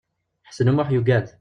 [0.49, 1.27] Ḥsen U Muḥ yugad.